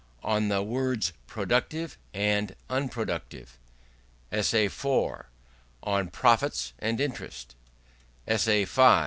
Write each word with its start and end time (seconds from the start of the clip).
On 0.23 0.47
the 0.49 0.63
Words 0.63 1.13
Productive 1.27 1.95
and 2.11 2.55
Unproductive 2.71 3.59
ESSAY 4.31 4.65
IV. 4.65 5.25
On 5.83 6.07
Profits, 6.09 6.73
and 6.79 6.99
Interest 6.99 7.53
ESSAY 8.27 8.65
V. 8.65 8.95